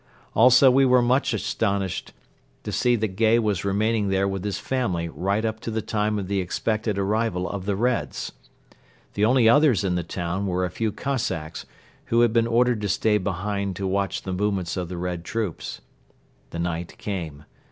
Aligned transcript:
Also 0.33 0.71
we 0.71 0.83
were 0.83 0.99
much 1.03 1.31
astonished 1.31 2.11
to 2.63 2.71
see 2.71 2.95
that 2.95 3.09
Gay 3.15 3.37
was 3.37 3.63
remaining 3.63 4.09
there 4.09 4.27
with 4.27 4.43
his 4.43 4.57
family 4.57 5.07
right 5.09 5.45
up 5.45 5.59
to 5.59 5.69
the 5.69 5.83
time 5.83 6.17
of 6.17 6.27
the 6.27 6.39
expected 6.41 6.97
arrival 6.97 7.47
of 7.47 7.67
the 7.67 7.75
Reds. 7.75 8.31
The 9.13 9.23
only 9.25 9.47
others 9.47 9.83
in 9.83 9.93
the 9.93 10.01
town 10.01 10.47
were 10.47 10.65
a 10.65 10.71
few 10.71 10.91
Cossacks, 10.91 11.67
who 12.05 12.21
had 12.21 12.33
been 12.33 12.47
ordered 12.47 12.81
to 12.81 12.89
stay 12.89 13.19
behind 13.19 13.75
to 13.75 13.85
watch 13.85 14.23
the 14.23 14.33
movements 14.33 14.75
of 14.75 14.89
the 14.89 14.97
Red 14.97 15.23
troops. 15.23 15.81
The 16.49 16.57
night 16.57 16.97
came. 16.97 17.45